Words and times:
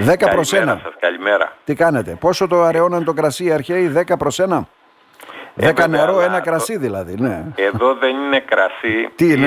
10 0.00 0.28
προς 0.30 0.52
1. 0.52 0.56
Καλημέρα 0.56 0.80
σας, 0.82 0.94
καλημέρα. 1.00 1.52
Τι 1.64 1.74
κάνετε, 1.74 2.16
πόσο 2.20 2.46
το 2.46 2.62
αραιώναν 2.62 3.04
το 3.04 3.12
κρασί 3.12 3.44
οι 3.44 3.52
αρχαίοι, 3.52 3.88
10 3.88 4.16
προς 4.18 4.38
1. 4.38 4.68
Ε, 5.56 5.66
10 5.68 5.74
βέβαια, 5.74 5.86
νερό, 5.86 6.12
αλλά 6.16 6.24
ένα 6.24 6.40
το- 6.40 6.50
κρασί 6.50 6.76
δηλαδή, 6.76 7.14
ναι. 7.18 7.44
Εδώ 7.54 7.94
δεν 7.94 8.16
είναι 8.16 8.40
κρασί, 8.40 9.08
Τι 9.16 9.32
είναι; 9.32 9.46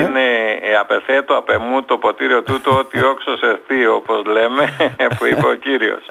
ε, 0.62 0.76
απεθέτω 0.80 1.36
απ' 1.36 1.48
εμού 1.50 1.82
το 1.82 1.98
ποτήριο 1.98 2.42
τούτο 2.42 2.76
ότι 2.78 3.04
όξος 3.04 3.40
ευθύ 3.42 3.86
όπως 3.86 4.24
λέμε 4.24 4.64
που 5.18 5.26
είπε 5.26 5.46
ο 5.46 5.54
Κύριος. 5.54 6.02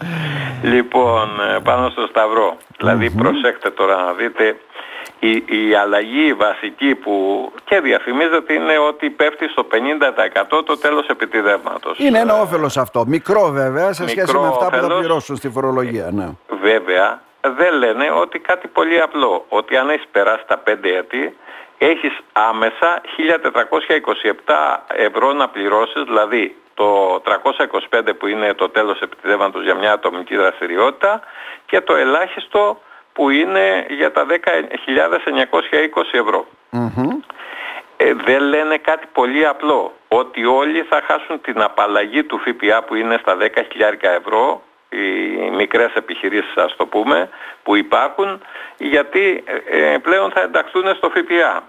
Λοιπόν, 0.63 1.29
ε, 1.55 1.59
πάνω 1.63 1.89
στο 1.89 2.07
σταυρό. 2.09 2.57
Δηλαδή 2.77 3.09
προσέξτε 3.09 3.69
τώρα 3.69 3.95
να 3.95 4.13
δείτε 4.13 4.55
η, 5.19 5.31
η 5.69 5.75
αλλαγή 5.83 6.33
βασική 6.33 6.95
που 6.95 7.13
και 7.63 7.79
διαφημίζεται 7.79 8.53
είναι 8.53 8.77
ότι 8.89 9.09
πέφτει 9.09 9.47
στο 9.49 9.67
50% 10.59 10.63
το 10.65 10.77
τέλος 10.77 11.07
επιτιδεύματος. 11.07 11.99
Είναι 11.99 12.19
ένα 12.19 12.41
όφελος 12.41 12.77
αυτό, 12.77 13.03
μικρό 13.07 13.49
βέβαια 13.51 13.93
σε 13.93 14.07
σχέση 14.07 14.25
Μικρό 14.25 14.41
με 14.41 14.47
αυτά 14.47 14.65
που 14.65 14.71
θα 14.71 14.77
όφελος. 14.77 14.99
πληρώσουν 14.99 15.35
στη 15.35 15.49
φορολογία, 15.49 16.09
ναι. 16.11 16.27
Βέβαια, 16.61 17.21
δεν 17.49 17.73
λένε 17.73 18.11
ότι 18.11 18.39
κάτι 18.39 18.67
πολύ 18.67 19.01
απλό. 19.01 19.45
Ότι 19.49 19.77
αν 19.77 19.89
έχεις 19.89 20.07
περάσει 20.11 20.43
τα 20.47 20.63
5 20.67 20.89
έτη, 20.89 21.37
έχεις 21.77 22.19
άμεσα 22.33 23.01
1427 24.45 24.83
ευρώ 24.87 25.33
να 25.33 25.49
πληρώσεις, 25.49 26.03
δηλαδή 26.03 26.55
το 26.73 27.21
325 27.25 28.15
που 28.17 28.27
είναι 28.27 28.53
το 28.53 28.69
τέλος 28.69 28.99
επιτιδεύματος 28.99 29.63
για 29.63 29.75
μια 29.75 29.91
ατομική 29.91 30.35
δραστηριότητα 30.35 31.21
και 31.65 31.81
το 31.81 31.95
ελάχιστο 31.95 32.81
που 33.13 33.29
είναι 33.29 33.85
για 33.89 34.11
τα 34.11 34.25
10.920 34.29 34.33
ευρώ. 36.11 36.45
Μμμ. 36.69 37.09
Ε, 37.97 38.13
δεν 38.13 38.41
λένε 38.41 38.77
κάτι 38.77 39.07
πολύ 39.13 39.47
απλό. 39.47 39.93
Ότι 40.07 40.45
όλοι 40.45 40.81
θα 40.81 41.01
χάσουν 41.07 41.41
την 41.41 41.61
απαλλαγή 41.61 42.23
του 42.23 42.37
ΦΠΑ 42.37 42.83
που 42.83 42.95
είναι 42.95 43.17
στα 43.21 43.37
10.000 43.39 43.45
ευρώ, 44.01 44.61
οι 44.93 45.49
μικρές 45.49 45.93
επιχειρήσεις 45.93 46.55
ας 46.55 46.75
το 46.75 46.85
πούμε, 46.85 47.29
που 47.63 47.75
υπάρχουν, 47.75 48.41
γιατί 48.77 49.43
ε, 49.65 49.93
ε, 49.93 49.97
πλέον 49.97 50.31
θα 50.31 50.41
ενταχθούν 50.41 50.95
στο 50.95 51.09
ΦΠΑ. 51.09 51.63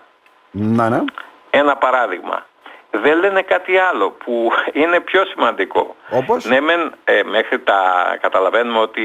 Να, 0.50 0.88
ναι. 0.88 1.04
Ένα 1.50 1.76
παράδειγμα. 1.76 2.46
Δεν 2.90 3.18
λένε 3.18 3.42
κάτι 3.42 3.76
άλλο 3.78 4.10
που 4.10 4.50
είναι 4.80 5.00
πιο 5.00 5.24
σημαντικό. 5.24 5.96
Όπως; 6.10 6.44
Ναι, 6.44 6.60
μεν, 6.60 6.94
ε, 7.04 7.22
μέχρι 7.22 7.58
τα 7.60 7.82
καταλαβαίνουμε 8.20 8.78
ότι 8.78 9.02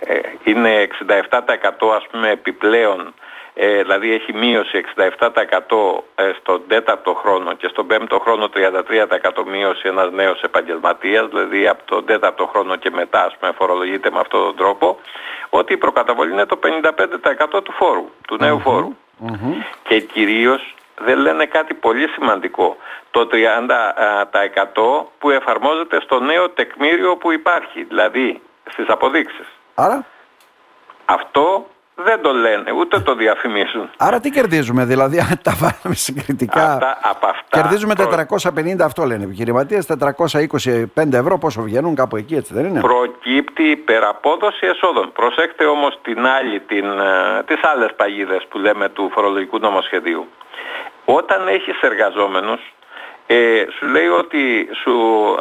ε, 0.00 0.18
είναι 0.44 0.88
67% 1.30 1.30
ας 1.96 2.06
πούμε 2.10 2.30
επιπλέον, 2.30 3.14
ε, 3.54 3.82
δηλαδή 3.82 4.12
έχει 4.12 4.32
μείωση 4.32 4.84
67% 4.96 5.08
ε, 6.14 6.32
στον 6.40 6.62
τέταρτο 6.68 7.14
χρόνο 7.14 7.52
και 7.52 7.68
στον 7.68 7.86
πέμπτο 7.86 8.18
χρόνο 8.18 8.48
33% 8.54 9.44
μείωση 9.46 9.88
ένας 9.88 10.10
νέος 10.12 10.42
επαγγελματίας, 10.42 11.28
δηλαδή 11.28 11.68
από 11.68 11.82
τον 11.84 12.04
τέταρτο 12.04 12.46
χρόνο 12.46 12.76
και 12.76 12.90
μετά 12.90 13.24
ας 13.24 13.36
πούμε 13.36 13.52
φορολογείται 13.52 14.10
με 14.10 14.20
αυτόν 14.20 14.42
τον 14.44 14.56
τρόπο, 14.56 14.98
ότι 15.50 15.72
η 15.72 15.76
προκαταβολή 15.76 16.32
είναι 16.32 16.46
το 16.46 16.58
55% 17.56 17.62
του 17.64 17.72
φόρου, 17.72 18.10
του 18.26 18.36
νέου 18.40 18.60
φόρου. 18.60 18.96
Μμμ. 19.18 19.62
Και 19.82 20.00
κυρίως 20.00 20.74
δεν 20.98 21.18
λένε 21.18 21.46
κάτι 21.46 21.74
πολύ 21.74 22.08
σημαντικό. 22.08 22.76
Το 23.10 23.28
30% 23.32 25.06
που 25.18 25.30
εφαρμόζεται 25.30 26.00
στο 26.00 26.20
νέο 26.20 26.50
τεκμήριο 26.50 27.16
που 27.16 27.32
υπάρχει, 27.32 27.82
δηλαδή 27.82 28.40
στις 28.70 28.88
αποδείξεις. 28.88 29.46
Άρα, 29.74 30.04
Αυτό 31.04 31.66
δεν 31.96 32.22
το 32.22 32.32
λένε, 32.32 32.72
ούτε 32.72 33.00
το 33.00 33.14
διαφημίζουν. 33.14 33.90
άρα 33.96 34.20
τι 34.20 34.30
κερδίζουμε, 34.30 34.84
δηλαδή 34.84 35.18
αν 35.18 35.38
τα 35.42 35.52
βάλουμε 35.60 35.94
συγκριτικά; 35.94 36.72
Αυτά, 36.72 36.98
από 37.02 37.26
αυτά 37.26 37.60
Κερδίζουμε 37.60 37.94
προ- 37.94 38.26
450, 38.54 38.84
αυτό 38.84 39.04
λένε 39.04 39.20
οι 39.22 39.24
επιχειρηματίες, 39.26 39.86
425 39.86 41.12
ευρώ 41.12 41.38
πόσο 41.38 41.62
βγαίνουν 41.62 41.94
κάπου 41.94 42.16
εκεί, 42.16 42.34
έτσι 42.34 42.54
δεν 42.54 42.64
είναι; 42.64 42.80
προκύπτει 42.80 43.62
υπεραπόδοση 43.62 44.66
εσόδων. 44.66 45.12
Προσέξτε 45.12 45.64
όμως 45.64 45.98
την 46.02 46.26
άλλη, 46.26 46.60
την, 46.60 46.84
ε, 46.84 47.42
τις 47.46 47.60
άλλες 47.62 47.90
παγίδες 47.96 48.46
που 48.48 48.58
λέμε 48.58 48.88
του 48.88 49.10
φορολογικού 49.14 49.58
νομοσχεδίου. 49.58 50.26
Όταν 51.04 51.48
έχεις 51.48 51.80
εργαζόμενους, 51.80 52.60
ε, 53.26 53.64
σου 53.78 53.86
λέει 53.86 54.06
ότι 54.06 54.68
σου 54.82 54.92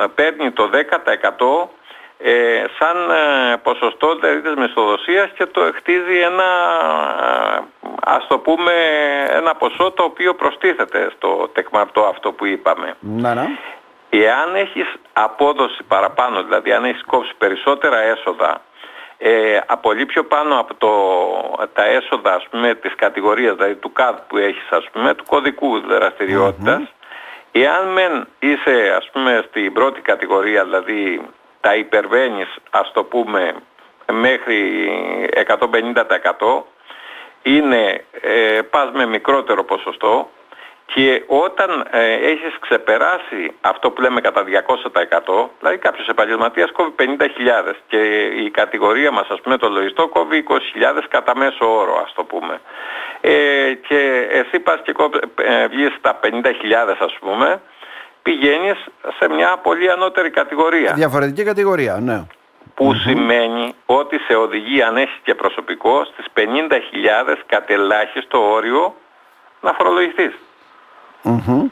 ε, 0.04 0.06
παίρνει 0.16 0.52
το 0.52 0.70
10% 0.70 1.70
ε, 2.26 2.64
σαν 2.80 2.98
ε, 3.12 3.58
ποσοστό 3.64 4.16
δηλαδή 4.16 4.42
της 4.42 4.56
μισθοδοσίας 4.56 5.30
και 5.38 5.46
το 5.46 5.62
χτίζει 5.76 6.18
ένα, 6.18 6.50
ε, 7.22 7.62
ας 8.04 8.28
το 8.28 8.38
πούμε, 8.38 8.74
ένα 9.30 9.56
ποσό 9.56 9.92
το 9.92 10.04
οποίο 10.04 10.34
προστίθεται 10.34 11.12
στο 11.16 11.50
τεκμαρτό 11.54 12.02
αυτό 12.02 12.32
που 12.32 12.46
είπαμε. 12.46 12.96
Να, 13.00 13.34
να. 13.34 13.48
Εάν 14.10 14.56
έχεις 14.56 14.94
απόδοση 15.14 15.84
παραπάνω, 15.88 16.44
δηλαδή 16.44 16.72
αν 16.72 16.86
έχεις 16.86 17.04
κόψει 17.04 17.32
περισσότερα 17.38 18.00
έσοδα, 18.00 18.62
ε, 19.18 19.60
πολύ 19.82 20.06
πιο 20.06 20.24
πάνω 20.24 20.60
από 20.60 20.74
το, 20.74 20.92
τα 21.74 21.86
έσοδα 21.86 22.34
ας 22.34 22.48
πούμε, 22.50 22.76
της 22.76 22.96
κατηγορίας, 22.96 23.56
δηλαδή 23.56 23.76
του 23.76 23.92
ΚΑΔ 23.92 24.16
που 24.28 24.38
έχεις 24.38 24.68
ας 24.70 24.90
πούμε, 24.92 25.14
του 25.14 25.24
κωδικού 25.28 25.80
δραστηριότητας, 25.80 26.82
εάν 27.52 27.88
μεν 27.88 28.28
είσαι 28.40 28.96
ας 28.98 29.10
πούμε 29.12 29.46
στην 29.50 29.74
πρώτη 29.74 30.02
κατηγορία, 30.02 30.64
δηλαδή 30.64 31.22
τα 31.64 31.76
υπερβαίνεις 31.76 32.48
ας 32.70 32.92
το 32.94 33.04
πούμε 33.04 33.54
μέχρι 34.12 34.90
150% 35.48 36.64
είναι 37.44 38.06
ε, 38.22 38.62
πας 38.62 38.90
με 38.94 39.06
μικρότερο 39.06 39.64
ποσοστό 39.64 40.30
και 40.86 41.24
όταν 41.28 41.88
ε, 41.92 42.14
έχεις 42.14 42.58
ξεπεράσει 42.60 43.54
αυτό 43.62 43.92
που 43.92 44.02
λέμε 44.02 44.22
κατά 44.22 44.44
200% 44.44 45.48
δηλαδή 45.60 45.78
κάποιος 45.78 46.08
επαγγελματίας 46.08 46.72
κόβει 46.72 46.94
50.000 47.00 47.74
και 47.88 48.24
η 48.24 48.50
κατηγορία 48.50 49.12
μας 49.12 49.28
ας 49.30 49.42
πούμε 49.42 49.58
το 49.58 49.70
λογιστό 49.70 50.08
κόβει 50.08 50.44
20.000 50.50 50.56
κατά 51.10 51.38
μέσο 51.38 51.76
όρο 51.80 52.02
ας 52.06 52.14
το 52.14 52.24
πούμε. 52.24 52.62
Ε, 53.22 53.74
και 53.88 54.28
εσύ 54.32 54.60
πας 54.60 54.80
και 54.84 54.92
κόβ, 54.92 55.14
ε, 55.36 55.68
βγεις 55.68 55.94
στα 55.98 56.20
50.000 56.24 56.98
ας 57.00 57.14
πούμε 57.20 57.62
πηγαίνεις 58.24 58.86
σε 59.20 59.30
μια 59.30 59.58
πολύ 59.58 59.92
ανώτερη 59.92 60.30
κατηγορία 60.30 60.94
Διαφορετική 60.94 61.44
κατηγορία, 61.44 61.98
ναι. 62.02 62.26
που 62.76 62.94
σημαίνει 62.94 63.76
ότι 63.86 64.18
σε 64.18 64.36
οδηγεί 64.36 64.82
αν 64.82 64.98
έχεις 64.98 65.20
και 65.24 65.36
προσωπικό 65.36 66.04
στις 66.06 66.26
50.000 66.36 66.44
κατελάχιστο 67.46 68.52
όριο 68.52 68.96
να 69.62 69.74
φορολογηθείς. 69.74 70.34
Μμμ. 71.22 71.68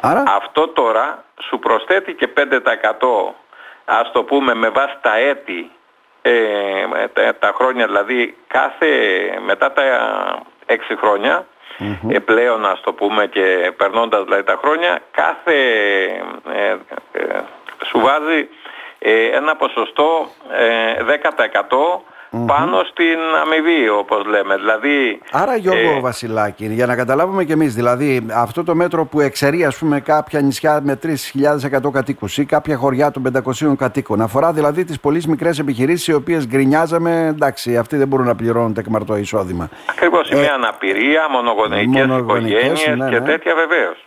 Άρα, 0.00 0.22
Αυτό 0.26 0.68
τώρα 0.68 1.24
σου 1.42 1.58
προσθέτει 1.58 2.14
και 2.14 2.28
5% 2.36 3.32
ας 3.84 4.12
το 4.12 4.22
πούμε 4.22 4.54
με 4.54 4.68
βάση 4.68 4.96
τα 5.00 5.16
έτη 5.16 5.70
ε, 6.22 6.32
με 6.90 7.08
τα, 7.12 7.34
τα 7.38 7.52
χρόνια 7.54 7.86
δηλαδή 7.86 8.36
κάθε 8.46 8.88
μετά 9.44 9.72
τα 9.72 9.82
6 10.66 10.72
mm-hmm. 11.78 12.14
ε, 12.14 12.18
πλέον 12.18 12.66
ας 12.66 12.80
το 12.80 12.92
πούμε 12.92 13.26
και 13.26 13.72
περνώντας 13.76 14.24
δηλαδή 14.24 14.42
τα 14.42 14.58
χρόνια 14.62 14.98
κάθε 15.10 15.54
ε, 16.54 16.70
ε, 16.72 16.76
ε, 17.12 17.40
σου 17.84 18.00
βάζει 18.00 18.48
ένα 19.32 19.56
ποσοστό 19.56 20.28
10% 21.48 22.00
mm-hmm. 22.32 22.46
πάνω 22.46 22.82
στην 22.84 23.18
αμοιβή 23.42 23.88
όπως 23.88 24.24
λέμε. 24.26 24.56
Δηλαδή, 24.56 25.20
Άρα 25.30 25.56
Γιώργο 25.56 25.96
ε... 25.96 26.00
Βασιλάκη, 26.00 26.66
για 26.66 26.86
να 26.86 26.96
καταλάβουμε 26.96 27.44
κι 27.44 27.52
εμείς 27.52 27.74
δηλαδή 27.74 28.26
αυτό 28.34 28.64
το 28.64 28.74
μέτρο 28.74 29.04
που 29.04 29.20
εξαιρεί 29.20 29.64
ας 29.64 29.76
πούμε 29.76 30.00
κάποια 30.00 30.40
νησιά 30.40 30.80
με 30.82 30.98
3.100 31.02 31.90
κατοίκους 31.92 32.38
ή 32.38 32.44
κάποια 32.44 32.76
χωριά 32.76 33.10
των 33.10 33.22
500 33.62 33.76
κατοίκων, 33.76 34.20
αφορά 34.20 34.52
δηλαδή 34.52 34.84
τις 34.84 35.00
πολύ 35.00 35.22
μικρές 35.28 35.58
επιχειρήσεις, 35.58 36.06
οι 36.06 36.12
οποίες 36.12 36.46
γκρινιάζαμε, 36.46 37.26
εντάξει 37.26 37.76
αυτοί 37.76 37.96
δεν 37.96 38.08
μπορούν 38.08 38.26
να 38.26 38.34
πληρώνουν 38.34 38.74
τεκμαρτό 38.74 39.16
εισόδημα. 39.16 39.68
Ακριβώς, 39.90 40.30
ε, 40.30 40.36
μια 40.36 40.54
αναπηρία, 40.54 41.28
μονογονεϊκές, 41.30 42.06
μονογονεικές, 42.06 42.86
ναι, 42.86 42.94
ναι. 42.94 43.10
και 43.10 43.20
τέτοια 43.20 43.54
βεβαίως. 43.54 44.04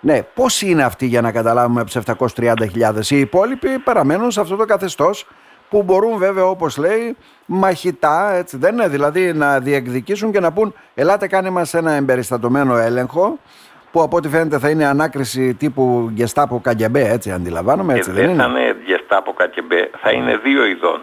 Ναι, 0.00 0.22
πώς 0.34 0.62
είναι 0.62 0.82
αυτοί 0.82 1.06
για 1.06 1.20
να 1.20 1.32
καταλάβουμε 1.32 1.80
από 1.80 1.90
τις 1.90 1.96
730.000. 1.96 3.10
Οι 3.10 3.18
υπόλοιποι 3.18 3.78
παραμένουν 3.78 4.30
σε 4.30 4.40
αυτό 4.40 4.56
το 4.56 4.64
καθεστώς 4.64 5.26
που 5.70 5.82
μπορούν 5.82 6.18
βέβαια 6.18 6.44
όπως 6.44 6.76
λέει 6.76 7.16
μαχητά, 7.46 8.32
έτσι 8.32 8.56
δεν 8.56 8.72
είναι, 8.72 8.88
δηλαδή 8.88 9.32
να 9.32 9.58
διεκδικήσουν 9.58 10.32
και 10.32 10.40
να 10.40 10.52
πούν 10.52 10.74
ελάτε 10.94 11.26
κάνε 11.26 11.50
μας 11.50 11.74
ένα 11.74 11.92
εμπεριστατωμένο 11.92 12.76
έλεγχο 12.76 13.38
που 13.92 14.02
από 14.02 14.16
ό,τι 14.16 14.28
φαίνεται 14.28 14.58
θα 14.58 14.70
είναι 14.70 14.86
ανάκριση 14.86 15.54
τύπου 15.54 16.10
Γκεστάπο 16.12 16.60
Καγκεμπέ, 16.60 17.10
έτσι 17.10 17.30
αντιλαμβάνομαι, 17.30 17.94
έτσι 17.94 18.10
και 18.10 18.16
δεν 18.16 18.26
δεν 18.26 18.36
θα 18.36 18.44
είναι. 18.44 18.60
είναι 18.60 18.76
γεστάπο 18.84 19.32
ΚΑΚΕΜΠΕ, 19.32 19.90
θα 20.00 20.10
είναι 20.10 20.36
δύο 20.36 20.64
ειδών. 20.64 21.00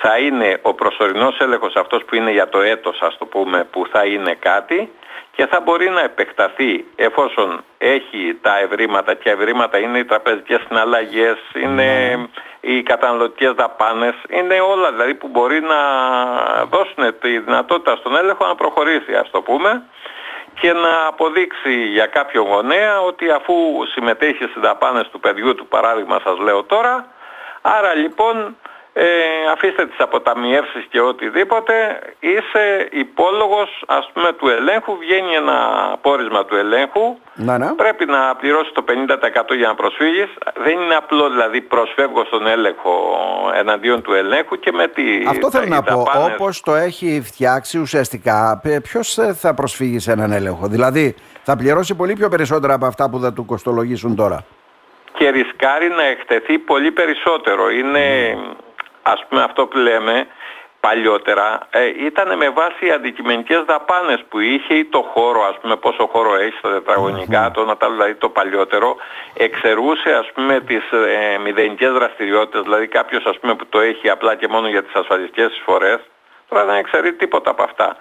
Θα 0.00 0.18
είναι 0.18 0.58
ο 0.62 0.74
προσωρινός 0.74 1.38
έλεγχος 1.40 1.74
αυτός 1.76 2.04
που 2.04 2.14
είναι 2.14 2.30
για 2.30 2.48
το 2.48 2.60
έτος 2.60 3.00
ας 3.00 3.18
το 3.18 3.26
πούμε 3.26 3.64
που 3.70 3.86
θα 3.92 4.04
είναι 4.04 4.36
κάτι 4.38 4.90
και 5.36 5.46
θα 5.46 5.60
μπορεί 5.60 5.88
να 5.88 6.02
επεκταθεί 6.02 6.84
εφόσον 6.96 7.64
έχει 7.78 8.38
τα 8.40 8.58
ευρήματα 8.58 9.14
και 9.14 9.30
ευρήματα 9.30 9.78
είναι 9.78 9.98
οι 9.98 10.04
τραπεζικές 10.04 10.60
συναλλαγές, 10.68 11.38
είναι 11.62 11.88
οι 12.64 12.82
καταναλωτικές 12.82 13.52
δαπάνες, 13.52 14.14
είναι 14.28 14.60
όλα 14.60 14.90
δηλαδή 14.90 15.14
που 15.14 15.28
μπορεί 15.28 15.60
να 15.60 15.80
δώσουν 16.64 17.18
τη 17.20 17.38
δυνατότητα 17.38 17.96
στον 17.96 18.16
έλεγχο 18.16 18.46
να 18.46 18.54
προχωρήσει 18.54 19.14
ας 19.14 19.30
το 19.30 19.40
πούμε 19.42 19.82
και 20.60 20.72
να 20.72 21.06
αποδείξει 21.06 21.72
για 21.86 22.06
κάποιο 22.06 22.42
γονέα 22.42 23.00
ότι 23.00 23.30
αφού 23.30 23.54
συμμετέχει 23.92 24.44
στις 24.44 24.62
δαπάνες 24.62 25.08
του 25.08 25.20
παιδιού 25.20 25.54
του 25.54 25.66
παράδειγμα 25.66 26.20
σας 26.24 26.38
λέω 26.38 26.62
τώρα 26.62 27.06
Άρα 27.62 27.94
λοιπόν 27.94 28.56
ε, 28.94 29.04
αφήστε 29.52 29.86
τις 29.86 29.98
αποταμιεύσεις 29.98 30.84
και 30.90 31.00
οτιδήποτε, 31.00 31.74
είσαι 32.20 32.88
υπόλογος 32.90 33.84
ας 33.86 34.10
πούμε 34.12 34.32
του 34.32 34.48
ελέγχου, 34.48 34.96
βγαίνει 34.96 35.34
ένα 35.34 35.58
πόρισμα 36.00 36.44
του 36.44 36.56
ελέγχου, 36.56 37.16
να, 37.34 37.58
ναι. 37.58 37.72
πρέπει 37.76 38.04
να 38.04 38.36
πληρώσεις 38.36 38.72
το 38.72 38.84
50% 38.88 39.56
για 39.56 39.68
να 39.68 39.74
προσφύγεις, 39.74 40.28
δεν 40.64 40.80
είναι 40.80 40.94
απλό 40.94 41.30
δηλαδή 41.30 41.60
προσφεύγω 41.60 42.24
στον 42.24 42.46
έλεγχο 42.46 42.92
εναντίον 43.54 44.02
του 44.02 44.12
ελέγχου 44.12 44.58
και 44.58 44.72
με 44.72 44.88
τι... 44.88 45.02
Αυτό 45.28 45.50
θέλω 45.50 45.66
να 45.66 45.82
πω, 45.82 46.06
όπως 46.32 46.60
το 46.60 46.74
έχει 46.74 47.22
φτιάξει 47.24 47.78
ουσιαστικά, 47.78 48.60
ποιος 48.82 49.18
θα 49.34 49.54
προσφύγει 49.54 49.98
σε 49.98 50.12
έναν 50.12 50.32
έλεγχο, 50.32 50.66
δηλαδή 50.66 51.14
θα 51.42 51.56
πληρώσει 51.56 51.94
πολύ 51.94 52.12
πιο 52.12 52.28
περισσότερα 52.28 52.74
από 52.74 52.86
αυτά 52.86 53.10
που 53.10 53.18
θα 53.18 53.32
του 53.32 53.44
κοστολογήσουν 53.44 54.16
τώρα. 54.16 54.44
Και 55.12 55.30
ρισκάρει 55.30 55.88
να 55.88 56.02
εκτεθεί 56.02 56.58
πολύ 56.58 56.90
περισσότερο. 56.90 57.70
Είναι 57.70 58.36
ας 59.02 59.24
πούμε 59.28 59.42
αυτό 59.42 59.66
που 59.66 59.76
λέμε 59.78 60.26
παλιότερα 60.80 61.58
ε, 61.70 62.04
ήταν 62.04 62.36
με 62.36 62.48
βάση 62.50 62.90
αντικειμενικές 62.90 63.62
δαπάνες 63.64 64.24
που 64.28 64.38
είχε 64.38 64.74
ή 64.74 64.84
το 64.84 65.02
χώρο 65.14 65.42
ας 65.42 65.56
πούμε 65.60 65.76
πόσο 65.76 66.06
χώρο 66.06 66.34
έχει 66.34 66.56
στα 66.58 66.70
τετραγωνικά 66.70 67.50
το 67.50 67.64
να 67.64 67.76
τα 67.76 67.90
δηλαδή 67.90 68.14
το 68.14 68.28
παλιότερο 68.28 68.96
εξαιρούσε 69.34 70.12
ας 70.12 70.30
πούμε 70.34 70.60
τις 70.60 70.84
ε, 70.92 71.38
μηδενικές 71.38 71.92
δραστηριότητες 71.92 72.62
δηλαδή 72.62 72.86
κάποιος 72.86 73.24
ας 73.24 73.38
πούμε 73.38 73.54
που 73.54 73.66
το 73.66 73.80
έχει 73.80 74.10
απλά 74.10 74.34
και 74.34 74.48
μόνο 74.48 74.68
για 74.68 74.82
τις 74.82 74.94
ασφαλιστικές 74.94 75.52
εισφορές 75.52 76.00
τώρα 76.52 76.64
δεν 76.64 76.76
εξαιρεί 76.76 77.12
τίποτα 77.12 77.50
από 77.50 77.62
αυτά. 77.62 77.96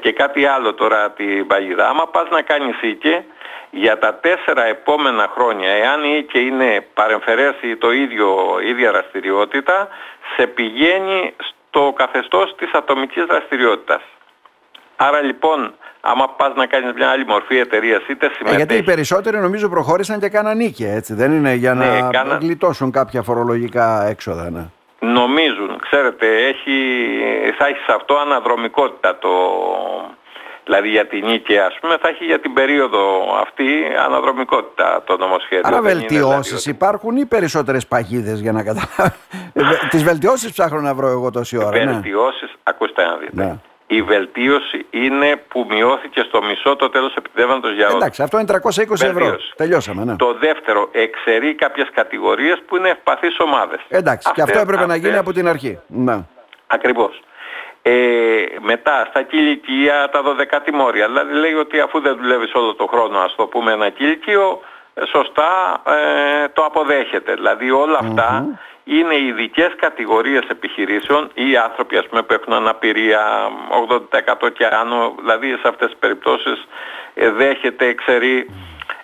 Και 0.00 0.12
κάτι 0.12 0.46
άλλο 0.46 0.74
τώρα 0.74 1.10
την 1.10 1.46
παγίδα. 1.46 1.88
Άμα 1.88 2.06
πας 2.06 2.28
να 2.30 2.42
κάνεις 2.42 2.82
οίκη 2.82 3.24
για 3.70 3.98
τα 3.98 4.14
τέσσερα 4.14 4.64
επόμενα 4.64 5.30
χρόνια, 5.34 5.70
εάν 5.70 6.04
η 6.04 6.22
και 6.22 6.38
είναι 6.38 6.86
παρεμφερέσει 6.94 7.76
το 7.76 7.92
ίδιο, 7.92 8.36
ίδια 8.70 8.92
δραστηριότητα, 8.92 9.88
σε 10.36 10.46
πηγαίνει 10.46 11.34
στο 11.36 11.92
καθεστώς 11.96 12.54
της 12.56 12.72
ατομικής 12.72 13.24
δραστηριότητας. 13.24 14.02
Άρα 14.96 15.20
λοιπόν, 15.20 15.74
άμα 16.00 16.28
πας 16.28 16.54
να 16.54 16.66
κάνεις 16.66 16.92
μια 16.92 17.08
άλλη 17.08 17.26
μορφή 17.26 17.58
εταιρείας, 17.58 18.02
είτε 18.08 18.30
συμμετέχει... 18.34 18.54
Ε, 18.54 18.56
γιατί 18.56 18.74
οι 18.74 18.82
περισσότεροι 18.82 19.38
νομίζω 19.38 19.68
προχώρησαν 19.68 20.20
και 20.20 20.28
κάναν 20.28 20.56
νίκη, 20.56 20.84
έτσι, 20.84 21.14
δεν 21.14 21.32
είναι 21.32 21.54
για 21.54 21.74
να 21.74 21.86
ναι, 21.86 22.08
κάνα... 22.10 22.36
γλιτώσουν 22.36 22.90
κάποια 22.90 23.22
φορολογικά 23.22 24.06
έξοδα, 24.06 24.50
ναι. 24.50 24.64
Νομίζουν, 25.00 25.78
ξέρετε, 25.80 26.46
έχει, 26.46 26.74
θα 27.58 27.66
έχεις 27.66 27.84
σε 27.84 27.92
αυτό 27.92 28.14
αναδρομικότητα 28.16 29.18
το, 29.18 29.28
Δηλαδή 30.66 30.88
για 30.88 31.06
την 31.06 31.26
νίκη 31.26 31.58
ας 31.58 31.78
πούμε 31.80 31.96
θα 32.00 32.08
έχει 32.08 32.24
για 32.24 32.40
την 32.40 32.52
περίοδο 32.52 33.00
αυτή 33.40 33.64
αναδρομικότητα 34.06 35.02
το 35.06 35.16
νομοσχέδιο. 35.16 35.62
Άρα 35.64 35.80
βελτιώσεις 35.80 36.62
δηλαδή 36.62 36.70
υπάρχουν 36.70 37.16
ή 37.16 37.26
περισσότερες 37.26 37.86
παγίδες 37.86 38.40
για 38.40 38.52
να 38.52 38.62
καταλάβω; 38.62 39.14
Ε, 39.54 39.62
τις 39.90 40.04
βελτιώσεις 40.04 40.52
ψάχνω 40.52 40.80
να 40.80 40.94
βρω 40.94 41.08
εγώ 41.08 41.30
τόση 41.30 41.56
ώρα. 41.56 41.84
Ναι. 41.84 41.92
Βελτιώσεις, 41.92 42.54
ακούστε 42.62 43.04
να 43.04 43.16
δείτε. 43.16 43.44
Ναι. 43.44 43.56
Η 43.86 44.02
βελτίωση 44.02 44.86
είναι 44.90 45.36
που 45.48 45.66
μειώθηκε 45.68 46.20
στο 46.20 46.42
μισό 46.42 46.76
το 46.76 46.90
τέλος 46.90 47.14
επιτεύγματος 47.14 47.74
για 47.74 47.86
όλους. 47.86 47.96
Εντάξει, 47.96 48.22
αυτό 48.22 48.38
είναι 48.38 48.46
320 48.46 49.06
ευρώ. 49.06 49.36
Τελειώσαμε, 49.56 50.04
ναι. 50.04 50.16
Το 50.16 50.34
δεύτερο, 50.34 50.88
εξαιρεί 50.92 51.54
κάποιες 51.54 51.88
κατηγορίες 51.94 52.62
που 52.66 52.76
είναι 52.76 52.88
ευπαθείς 52.88 53.38
ομάδες. 53.38 53.80
Εντάξει, 53.88 54.32
και 54.32 54.42
αυτό 54.42 54.58
έπρεπε 54.58 54.86
να 54.86 54.96
γίνει 54.96 55.16
από 55.16 55.32
την 55.32 55.48
αρχή. 55.48 55.78
Ναι. 55.86 56.18
Ακριβώς. 56.66 57.20
Ε, 57.88 58.46
μετά 58.60 59.06
στα 59.10 59.22
κηλικία 59.22 60.08
τα 60.12 60.22
12 60.22 60.60
τιμόρια. 60.64 61.06
Δηλαδή 61.06 61.34
λέει 61.34 61.54
ότι 61.54 61.80
αφού 61.80 62.00
δεν 62.00 62.16
δουλεύεις 62.16 62.54
όλο 62.54 62.74
το 62.74 62.86
χρόνο 62.86 63.18
ας 63.18 63.34
το 63.34 63.46
πούμε 63.46 63.72
ένα 63.72 63.88
κηλικείο 63.88 64.60
ε, 64.94 65.06
σωστά 65.06 65.82
ε, 65.86 66.48
το 66.48 66.64
αποδέχεται. 66.64 67.34
Δηλαδή 67.34 67.70
αυτά 67.98 68.58
είναι 68.84 69.16
ειδικές 69.16 69.72
κατηγορίες 69.76 70.42
επιχειρήσεων 70.48 71.30
ή 71.34 71.56
άνθρωποι 71.56 71.96
ας 71.96 72.06
πούμε 72.06 72.22
που 72.22 72.32
έχουν 72.32 72.52
αναπηρία 72.52 73.50
80% 74.44 74.52
και 74.52 74.66
άνω, 74.66 75.14
δηλαδή 75.18 75.48
σε 75.48 75.68
αυτές 75.68 75.88
τις 75.88 75.98
περιπτώσεις 75.98 76.66
ε, 77.14 77.30
δέχεται, 77.30 77.86
εξαιρεί 77.86 78.50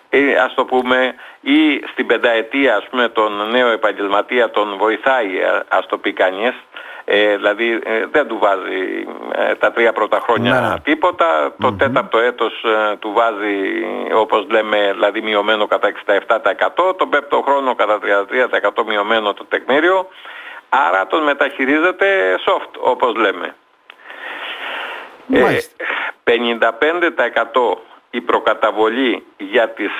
ε, 0.09 0.35
ας 0.35 0.53
το 0.53 0.65
πούμε 0.65 1.15
ή 1.41 1.83
στην 1.91 2.07
πενταετία 2.07 2.75
ας 2.75 2.87
πούμε 2.89 3.09
τον 3.09 3.49
νέο 3.51 3.67
επαγγελματία 3.67 4.49
τον 4.49 4.77
βοηθάει 4.77 5.29
ας 5.67 5.85
το 5.85 5.97
πει 5.97 6.13
κανείς 6.13 6.53
ε, 7.05 7.35
δηλαδή 7.35 7.79
ε, 7.83 8.05
δεν 8.11 8.27
του 8.27 8.37
βάζει 8.39 9.07
ε, 9.35 9.55
τα 9.55 9.71
τρία 9.71 9.93
πρώτα 9.93 10.19
χρόνια 10.19 10.59
ναι. 10.59 10.79
τίποτα. 10.79 11.53
Το 11.59 11.73
τέταρτο 11.73 12.17
έτος 12.17 12.63
ε, 12.63 12.95
του 12.95 13.11
βάζει 13.11 13.85
όπως 14.13 14.45
λέμε 14.49 14.91
δηλαδή 14.91 15.21
μειωμένο 15.21 15.67
κατά 15.67 15.91
67%. 16.05 16.95
Το 16.97 17.07
πέμπτο 17.07 17.41
χρόνο 17.41 17.75
κατά 17.75 17.99
33% 18.79 18.85
μειωμένο 18.85 19.33
το 19.33 19.45
τεκμήριο. 19.45 20.07
Άρα 20.69 21.07
τον 21.07 21.23
μεταχειρίζεται 21.23 22.39
soft 22.45 22.79
όπως 22.79 23.15
λέμε. 23.15 23.55
55% 26.23 26.31
η 28.09 28.21
προκαταβολή 28.21 29.25
για 29.37 29.69
τις 29.69 29.91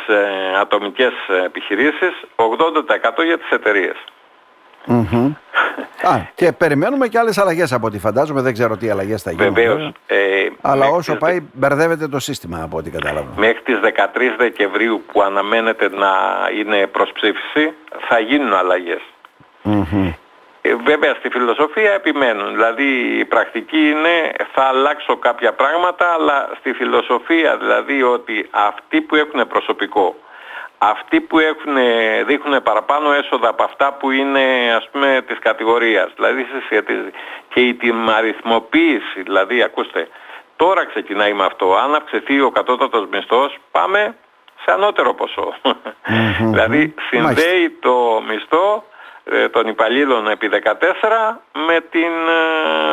ατομικές 0.59 1.13
επιχειρήσεις, 1.45 2.11
80% 2.35 3.23
για 3.25 3.37
τις 3.37 3.49
εταιρείες. 3.49 3.95
Α, 6.01 6.19
και 6.35 6.51
περιμένουμε 6.51 7.07
και 7.07 7.17
άλλες 7.19 7.37
αλλαγές 7.37 7.73
από 7.73 7.87
ό,τι 7.87 7.99
φαντάζομαι. 7.99 8.41
Δεν 8.41 8.53
ξέρω 8.53 8.77
τι 8.77 8.89
αλλαγές 8.89 9.21
θα 9.21 9.31
γίνουν. 9.31 9.53
Βεβαίως. 9.53 9.91
Ε, 10.07 10.15
Αλλά 10.61 10.87
όσο 10.87 11.15
πάει 11.15 11.39
μπερδεύεται 11.53 12.07
το 12.07 12.19
σύστημα 12.19 12.63
από 12.63 12.77
ό,τι 12.77 12.89
κατάλαβα. 12.89 13.33
Μέχρι 13.37 13.61
τις 13.63 13.79
13 13.83 14.35
Δεκεμβρίου 14.37 15.03
που 15.11 15.21
αναμένεται 15.21 15.89
να 15.89 16.11
είναι 16.59 16.87
προσψήφιση 16.87 17.73
θα 18.07 18.19
γίνουν 18.19 18.53
Ε, 20.61 20.75
βέβαια 20.85 21.13
στη 21.13 21.29
φιλοσοφία 21.29 21.91
επιμένουν. 21.91 22.53
Δηλαδή 22.53 22.83
η 23.19 23.25
πρακτική 23.25 23.77
είναι 23.77 24.31
θα 24.53 24.63
αλλάξω 24.63 25.17
κάποια 25.17 25.53
πράγματα 25.53 26.05
αλλά 26.13 26.49
στη 26.59 26.73
φιλοσοφία 26.73 27.57
δηλαδή 27.57 28.03
ότι 28.03 28.47
αυτοί 28.51 29.01
που 29.01 29.15
έχουν 29.15 29.47
προσωπικό 29.47 30.15
αυτοί 30.91 31.21
που 31.21 31.39
έχουν, 31.39 31.75
δείχνουν 32.25 32.63
παραπάνω 32.63 33.11
έσοδα 33.11 33.49
από 33.49 33.63
αυτά 33.63 33.93
που 33.93 34.11
είναι 34.11 34.73
ας 34.77 34.89
πούμε 34.91 35.23
της 35.27 35.39
κατηγορίας. 35.39 36.11
Δηλαδή 36.15 36.45
και 37.53 37.61
η 37.61 37.73
τιμαριθμοποίηση, 37.73 39.21
δηλαδή 39.23 39.63
ακούστε, 39.63 40.07
τώρα 40.55 40.85
ξεκινάει 40.85 41.33
με 41.33 41.45
αυτό. 41.45 41.75
Αν 41.75 41.95
αυξηθεί 41.95 42.41
ο 42.41 42.51
κατώτατος 42.51 43.07
μισθός 43.11 43.57
πάμε 43.71 44.15
σε 44.65 44.71
ανώτερο 44.71 45.15
δηλαδή 46.53 46.93
συνδέει 47.09 47.69
το 47.79 48.21
μισθό 48.27 48.83
ε, 49.23 49.49
των 49.49 49.67
υπαλλήλων 49.67 50.27
επί 50.27 50.49
14 50.51 50.59
με 51.67 51.79
την, 51.89 52.11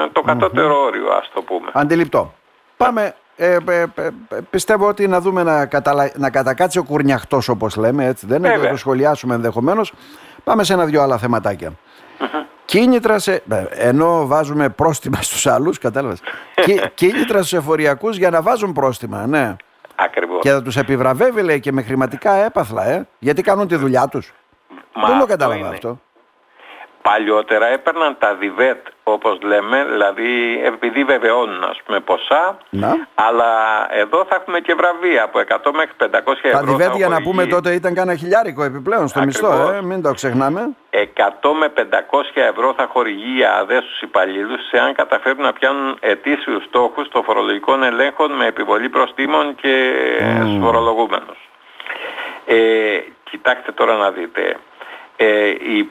ε, 0.05 0.09
το 0.13 0.21
κατώτερο 0.21 0.83
όριο 0.83 1.13
ας 1.13 1.31
το 1.35 1.43
πούμε. 1.43 1.71
Αντιληπτό. 1.73 2.35
Πάμε 2.77 3.15
ε, 3.37 3.57
ε, 3.69 3.83
ε, 3.95 4.11
πιστεύω 4.51 4.89
ότι 4.89 5.09
να 5.09 5.21
δούμε 5.21 5.43
να, 5.43 5.67
καταλα... 5.67 6.11
να 6.15 6.31
κατακάτσει 6.31 6.79
ο 6.79 6.85
κουρνιαχτός 6.85 7.49
όπως 7.49 7.77
λέμε, 7.77 8.07
έτσι 8.07 8.27
δεν 8.27 8.45
είναι, 8.45 8.57
να 8.57 8.69
το 8.69 8.77
σχολιάσουμε 8.77 9.35
ενδεχομένως. 9.35 9.93
Πάμε 10.45 10.65
σε 10.65 10.73
ένα-δυο 10.73 11.03
άλλα 11.03 11.19
θεματάκια. 11.19 11.73
Κίνητρα 12.65 13.19
σε... 13.19 13.43
Ενώ 13.71 14.27
βάζουμε 14.27 14.69
πρόστιμα 14.69 15.23
στους 15.23 15.47
άλλους, 15.47 15.79
κατάλαβες. 15.79 16.21
Κίνητρα 16.95 17.39
στους 17.39 17.53
εφοριακούς 17.53 18.17
για 18.17 18.31
να 18.31 18.43
βάζουν 18.43 18.73
πρόστιμα, 18.73 19.27
ναι. 19.27 19.57
Ακριβώς. 19.95 20.41
Και 20.41 20.51
θα 20.51 20.63
τους 20.63 20.77
επιβραβεύει 20.77 21.43
λέει 21.43 21.61
και 21.61 21.73
με 21.73 21.83
χρηματικά 21.83 22.33
έπαθλα, 22.33 22.85
ε. 22.85 23.07
Γιατί 23.19 23.43
κάνουν 23.43 23.69
τη 23.69 23.77
δουλειά 23.77 24.09
τους. 24.09 24.33
Δεν 25.07 25.19
το 25.19 25.27
κατάλαβα 25.27 25.69
αυτό. 25.69 26.01
Παλιότερα 27.03 27.67
έπαιρναν 27.67 28.17
τα 28.19 28.35
διβέτ 28.35 28.87
όπως 29.03 29.39
λέμε, 29.43 29.85
δηλαδή 29.85 30.61
επειδή 30.65 31.05
βεβαιώνουν 31.05 31.65
ας 31.65 31.81
πούμε 31.85 32.01
ποσά, 32.01 32.59
αλλά 33.15 33.53
εδώ 33.91 34.25
θα 34.29 34.35
έχουμε 34.35 34.61
και 34.61 34.75
βραβεία 34.75 35.23
από 35.23 35.39
100 35.39 35.71
μέχρι 35.73 35.95
500 35.99 36.07
ευρώ. 36.43 36.59
Τα 36.59 36.63
διβέτ 36.63 36.95
για 36.95 37.09
να 37.09 37.23
πούμε 37.23 37.47
τότε 37.47 37.75
ήταν 37.75 37.95
κανένα 37.95 38.19
χιλιάρικο 38.19 38.63
επιπλέον 38.63 39.09
στο 39.09 39.21
μισθό, 39.25 39.71
ε, 39.71 39.83
μην 39.83 40.03
το 40.03 40.13
ξεχνάμε. 40.13 40.69
100 40.91 41.53
με 41.59 41.69
500 41.69 42.41
ευρώ 42.51 42.75
θα 42.77 42.87
χορηγεί 42.93 43.39
η 43.39 43.45
ΑΔΕ 43.45 43.81
στους 43.81 44.01
υπαλλήλους 44.01 44.71
εάν 44.71 44.95
καταφέρουν 44.95 45.43
να 45.43 45.53
πιάνουν 45.53 45.97
ετήσιους 46.01 46.65
στόχους 46.65 47.09
των 47.09 47.25
φορολογικών 47.25 47.83
ελέγχων 47.83 48.33
με 48.33 48.47
επιβολή 48.47 48.89
προστήμων 48.89 49.55
και 49.55 49.93
mm. 50.21 50.41
στους 50.41 50.59
φορολογούμενους. 50.61 51.49
Ε, 52.47 52.99
κοιτάξτε 53.31 53.73
τώρα 53.73 53.95
να 53.97 54.11
δείτε. 54.11 54.57
Ε, 55.17 55.49
η 55.49 55.85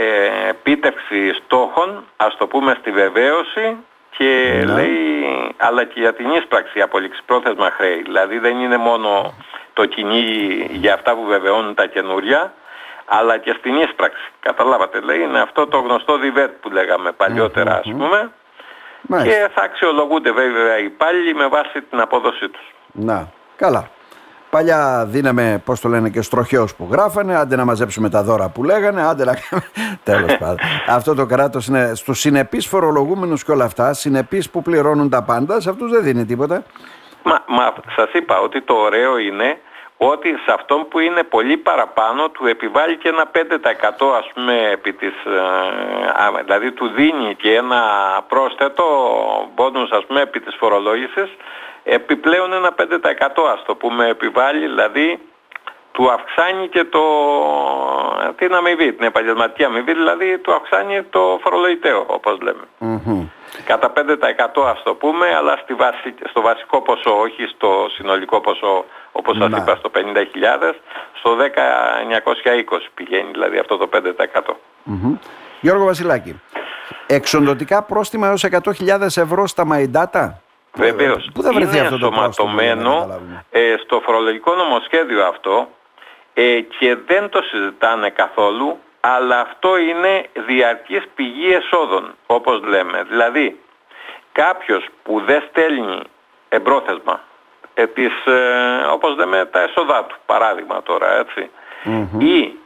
ε, 0.00 0.48
επίτευξη 0.48 1.32
στόχων, 1.44 2.04
ας 2.16 2.36
το 2.36 2.46
πούμε 2.46 2.76
στη 2.80 2.90
βεβαίωση 2.90 3.76
και 4.10 4.62
ναι. 4.64 4.72
λέει 4.72 5.08
αλλά 5.56 5.84
και 5.84 6.00
για 6.00 6.14
την 6.14 6.30
ίσπραξη 6.30 6.80
από 6.80 6.98
ληξιπρόθεσμα 6.98 7.70
χρέη. 7.70 8.02
Δηλαδή 8.02 8.38
δεν 8.38 8.60
είναι 8.60 8.76
μόνο 8.76 9.34
το 9.72 9.84
κυνήγι 9.84 10.68
για 10.70 10.94
αυτά 10.94 11.14
που 11.14 11.24
βεβαιώνουν 11.24 11.74
τα 11.74 11.86
καινούρια, 11.86 12.52
αλλά 13.04 13.38
και 13.38 13.54
στην 13.58 13.74
ίσπραξη. 13.74 14.30
Καταλάβατε, 14.40 15.00
λέει, 15.00 15.20
είναι 15.20 15.40
αυτό 15.40 15.66
το 15.66 15.78
γνωστό 15.78 16.18
διβέτ 16.18 16.50
που 16.60 16.70
λέγαμε 16.70 17.12
παλιότερα 17.12 17.74
ας 17.76 17.90
πούμε. 17.90 18.30
Και 19.22 19.48
θα 19.54 19.62
αξιολογούνται 19.62 20.32
βέβαια 20.32 20.78
οι 20.78 20.84
υπάλληλοι 20.84 21.34
με 21.34 21.46
βάση 21.46 21.82
την 21.90 22.00
απόδοσή 22.00 22.48
τους. 22.48 22.74
Να, 22.92 23.28
καλά. 23.56 23.88
Παλιά 24.50 25.04
δίναμε, 25.08 25.62
πώς 25.64 25.80
το 25.80 25.88
λένε, 25.88 26.08
και 26.10 26.22
στροχέου 26.22 26.66
που 26.76 26.88
γράφανε, 26.90 27.36
άντε 27.36 27.56
να 27.56 27.64
μαζέψουμε 27.64 28.10
τα 28.10 28.22
δώρα 28.22 28.48
που 28.48 28.64
λέγανε, 28.64 29.02
άντε 29.02 29.24
να 29.24 29.34
Τέλος 30.12 30.36
πάντων. 30.38 30.58
Αυτό 30.88 31.14
το 31.14 31.26
κράτος 31.26 31.66
είναι 31.66 31.92
στους 31.94 32.18
συνεπείς 32.18 32.66
φορολογούμενους 32.66 33.44
και 33.44 33.52
όλα 33.52 33.64
αυτά, 33.64 33.92
συνεπείς 33.92 34.50
που 34.50 34.62
πληρώνουν 34.62 35.10
τα 35.10 35.22
πάντα, 35.22 35.60
σε 35.60 35.70
αυτούς 35.70 35.90
δεν 35.90 36.02
δίνει 36.02 36.24
τίποτα. 36.24 36.62
Μα, 37.22 37.44
μα 37.46 37.72
σας 37.96 38.12
είπα 38.12 38.40
ότι 38.40 38.62
το 38.62 38.74
ωραίο 38.74 39.18
είναι 39.18 39.58
ότι 39.98 40.28
σε 40.28 40.52
αυτόν 40.52 40.88
που 40.88 40.98
είναι 40.98 41.22
πολύ 41.22 41.56
παραπάνω 41.56 42.28
του 42.28 42.46
επιβάλλει 42.46 42.96
και 42.96 43.08
ένα 43.08 43.30
5% 43.32 43.36
ας 44.18 44.30
πούμε 44.34 44.70
επί 44.72 44.92
της, 44.92 45.14
ε, 45.24 46.42
δηλαδή 46.44 46.72
του 46.72 46.88
δίνει 46.88 47.34
και 47.34 47.54
ένα 47.54 47.80
πρόσθετο 48.28 48.84
μπόνους 49.54 49.90
ας 49.90 50.04
πούμε 50.06 50.20
επί 50.20 50.40
της 50.40 50.56
φορολόγησης 50.58 51.30
επιπλέον 51.88 52.52
ένα 52.52 52.74
5% 52.78 52.82
ας 53.52 53.62
το 53.66 53.74
πούμε 53.74 54.08
επιβάλλει 54.08 54.66
δηλαδή 54.66 55.20
του 55.98 56.10
αυξάνει 56.12 56.68
και 56.68 56.84
το, 56.84 57.02
την 58.36 58.54
αμοιβή, 58.54 58.92
την 58.92 59.06
επαγγελματική 59.06 59.64
αμοιβή, 59.64 59.92
δηλαδή 59.92 60.38
του 60.38 60.54
αυξάνει 60.54 61.02
το 61.02 61.38
φορολογητέο, 61.42 62.04
όπως 62.06 62.38
Κατά 63.64 63.92
5% 63.96 64.62
ας 64.66 64.82
το 64.82 64.94
πούμε, 64.94 65.26
αλλά 65.36 65.56
στη 65.62 65.74
βάση, 65.74 66.14
στο 66.30 66.40
βασικό 66.40 66.82
ποσό, 66.82 67.18
όχι 67.20 67.46
στο 67.54 67.86
συνολικό 67.94 68.40
ποσό, 68.40 68.84
όπως 69.12 69.36
σας 69.36 69.48
είπα, 69.48 69.76
στο 69.76 69.90
50.000, 69.94 70.74
στο 71.12 71.36
10.920 71.36 72.78
πηγαίνει 72.94 73.30
δηλαδή 73.32 73.58
αυτό 73.58 73.76
το 73.76 73.88
5%. 73.92 74.54
Γιώργο 75.60 75.84
Βασιλάκη, 75.84 76.40
εξοντοτικά 77.06 77.82
πρόστιμα 77.82 78.26
έως 78.28 78.44
100.000 78.50 79.00
ευρώ 79.00 79.46
στα 79.46 79.64
μαϊντάτα. 79.64 80.42
Βεβαίως. 80.78 81.30
Πού 81.34 81.42
θα 81.42 81.52
βρεθεί 81.52 81.76
είναι 81.76 81.86
αυτό 81.86 81.98
το 81.98 82.10
πρόστιμο, 82.10 83.20
ε, 83.50 83.74
στο 83.84 84.00
φορολογικό 84.00 84.54
νομοσχέδιο 84.54 85.26
αυτό 85.26 85.68
ε, 86.34 86.60
και 86.60 86.96
δεν 87.06 87.28
το 87.28 87.42
συζητάνε 87.42 88.10
καθόλου, 88.10 88.78
αλλά 89.00 89.40
αυτό 89.40 89.78
είναι 89.78 90.24
διαρκής 90.46 91.02
πηγή 91.14 91.52
εσόδων, 91.52 92.14
όπως 92.26 92.62
λέμε. 92.62 93.04
Δηλαδή, 93.08 93.60
κάποιος 94.32 94.86
που 95.02 95.22
δεν 95.26 95.42
στέλνει 95.48 96.00
εμπρόθεσμα, 96.48 97.20
ε, 97.74 97.86
τις, 97.86 98.12
ε, 98.26 98.86
όπως 98.92 99.16
λέμε 99.16 99.44
τα 99.44 99.60
εσόδα 99.60 100.04
του, 100.04 100.16
παράδειγμα 100.26 100.82
τώρα, 100.82 101.24
ή 102.18 102.58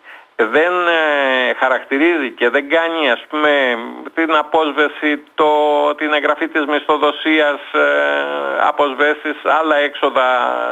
δεν 0.45 0.73
ε, 0.89 1.55
χαρακτηρίζει 1.59 2.31
και 2.31 2.49
δεν 2.49 2.69
κάνει 2.69 3.11
ας 3.11 3.25
πούμε 3.29 3.51
την 4.15 4.35
απόσβεση, 4.35 5.23
το, 5.35 5.51
την 5.95 6.13
εγγραφή 6.13 6.49
της 6.49 6.65
μισθοδοσίας, 6.67 7.61
ε, 7.73 7.87
αποσβέσεις, 8.61 9.37
άλλα 9.61 9.77
έξοδα 9.77 10.27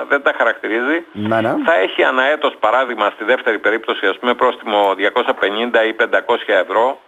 δεν 0.09 0.23
τα 0.23 0.33
χαρακτηρίζει, 0.37 1.05
ναι, 1.12 1.41
ναι. 1.41 1.55
θα 1.65 1.75
έχει 1.75 2.03
αναέτος 2.05 2.57
παράδειγμα 2.61 3.11
στη 3.15 3.25
δεύτερη 3.25 3.59
περίπτωση 3.59 4.07
ας 4.07 4.19
πούμε 4.19 4.35
πρόστιμο 4.35 4.95
250 4.99 5.87
ή 5.89 5.95
500 6.27 6.37
ευρώ 6.47 6.99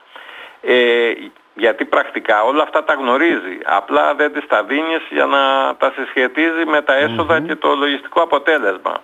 ε, 0.63 1.13
γιατί 1.55 1.85
πρακτικά 1.85 2.43
όλα 2.43 2.63
αυτά 2.63 2.85
τα 2.85 2.95
γνωρίζει. 2.95 3.59
Απλά 3.65 4.15
δεν 4.15 4.33
τις 4.33 4.47
τα 4.47 4.63
δίνεις 4.63 5.03
για 5.11 5.27
να 5.27 5.75
τα 5.77 5.93
συσχετίζει 5.97 6.65
με 6.67 6.83
τα 6.83 6.95
εσοδα 6.95 7.41
και 7.41 7.57
το 7.57 7.75
λογιστικό 7.75 8.21
αποτέλεσμα. 8.23 9.03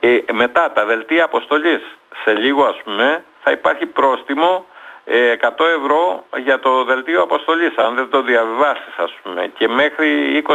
Ε, 0.00 0.18
μετά 0.32 0.72
τα 0.72 0.84
δελτία 0.84 1.24
αποστολής 1.24 1.82
σε 2.24 2.32
λίγο 2.34 2.64
ας 2.64 2.76
πούμε 2.84 3.24
θα 3.42 3.50
υπάρχει 3.50 3.86
πρόστιμο 3.86 4.66
100 5.04 5.10
ε, 5.12 5.36
ευρώ 5.78 6.24
για 6.36 6.58
το 6.60 6.84
δελτίο 6.84 7.22
αποστολής 7.22 7.76
αν 7.76 7.94
δεν 7.94 8.08
το 8.10 8.22
διαβιβάσεις 8.22 8.94
ας 8.96 9.12
πούμε 9.22 9.50
και 9.58 9.68
μέχρι 9.68 10.08
20.000 10.48 10.54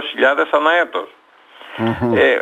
ανά 0.52 0.72
έτος. 0.74 1.10
Ε, 2.16 2.38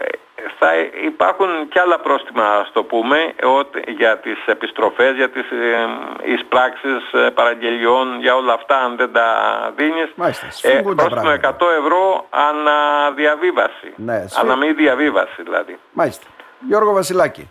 θα 0.60 0.70
υπάρχουν 1.06 1.68
και 1.70 1.80
άλλα 1.80 2.00
πρόστιμα 2.00 2.46
ας 2.46 2.72
το 2.74 2.84
πούμε 2.84 3.34
ότι, 3.44 3.84
για 3.98 4.18
τις 4.18 4.46
επιστροφές, 4.46 5.16
για 5.16 5.30
τις 5.30 5.52
ε, 5.52 5.88
εισπράξεις 6.24 7.14
ε, 7.14 7.30
παραγγελιών, 7.30 8.20
για 8.20 8.36
όλα 8.36 8.54
αυτά 8.54 8.78
αν 8.78 8.96
δεν 8.96 9.12
τα 9.12 9.28
δίνεις. 9.76 10.12
ε, 10.62 10.82
πρόστιμο 10.96 11.32
100 11.42 11.50
ευρώ 11.80 12.28
αναδιαβίβαση. 12.30 13.94
Ναι, 13.96 14.26
ανα 14.40 14.56
μη 14.56 14.72
διαβίβαση 14.72 15.42
δηλαδή. 15.44 15.80
Μάλιστα. 15.92 16.28
Γιώργο 16.60 16.94
Βασιλάκη. 16.94 17.50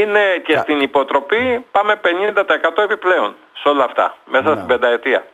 Είναι 0.00 0.20
και 0.44 0.56
στην 0.56 0.80
υποτροπή 0.80 1.64
πάμε 1.70 2.00
50% 2.04 2.82
επιπλέον 2.84 3.34
σε 3.62 3.68
όλα 3.68 3.84
αυτά, 3.84 4.16
μέσα 4.24 4.48
ναι. 4.48 4.54
στην 4.54 4.66
πενταετία. 4.66 5.24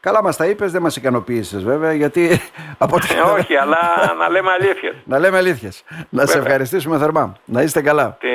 Καλά 0.00 0.22
μας 0.22 0.36
τα 0.36 0.46
είπες, 0.46 0.72
δεν 0.72 0.82
μας 0.82 0.96
ικανοποίησες 0.96 1.62
βέβαια, 1.62 1.92
γιατί... 1.92 2.40
Από 2.78 2.96
ε, 2.96 3.20
όχι, 3.38 3.56
αλλά 3.56 4.14
να 4.18 4.28
λέμε 4.28 4.50
αλήθειες. 4.50 4.94
να 5.04 5.18
λέμε 5.18 5.36
αλήθειες. 5.36 5.84
Να 6.08 6.26
σε 6.26 6.38
ευχαριστήσουμε 6.38 6.98
θερμά. 6.98 7.36
Να 7.44 7.62
είστε 7.62 7.82
καλά. 7.82 8.16
Ε, 8.20 8.28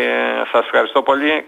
σας 0.51 0.65
ευχαριστώ 0.65 1.01
πολύ. 1.01 1.45